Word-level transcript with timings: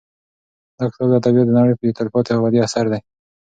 دا 0.77 0.83
کتاب 0.91 1.07
د 1.09 1.13
ادبیاتو 1.19 1.47
د 1.47 1.51
نړۍ 1.57 1.71
یو 1.87 1.95
تلپاتې 1.99 2.29
او 2.33 2.39
ابدي 2.41 2.59
اثر 2.67 2.85
دی. 2.91 2.99